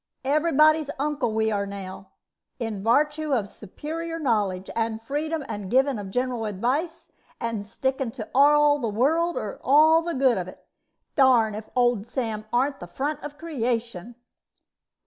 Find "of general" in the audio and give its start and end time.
5.99-6.45